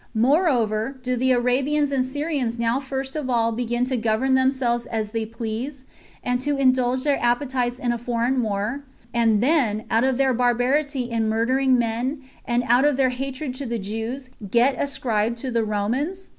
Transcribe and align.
Moreover, 0.17 0.97
do 1.03 1.15
the 1.15 1.31
Arabians 1.31 1.91
and 1.91 2.03
Syrians 2.03 2.57
now 2.57 2.79
first 2.79 3.15
of 3.15 3.29
all 3.29 3.51
begin 3.51 3.85
to 3.85 3.95
govern 3.95 4.33
themselves 4.33 4.87
as 4.87 5.11
they 5.11 5.27
please, 5.27 5.85
and 6.23 6.41
to 6.41 6.57
indulge 6.57 7.03
their 7.03 7.19
appetites 7.21 7.77
in 7.77 7.91
a 7.91 7.99
foreign 7.99 8.41
war, 8.41 8.81
and 9.13 9.43
then, 9.43 9.83
out 9.91 10.03
of 10.03 10.17
their 10.17 10.33
barbarity 10.33 11.01
in 11.03 11.29
murdering 11.29 11.77
men, 11.77 12.23
and 12.47 12.63
out 12.65 12.83
of 12.83 12.97
their 12.97 13.09
hatred 13.09 13.53
to 13.53 13.67
the 13.67 13.77
Jews, 13.77 14.31
get 14.49 14.73
it 14.73 14.79
ascribed 14.81 15.37
to 15.37 15.51
the 15.51 15.63
Romans?" 15.63 16.29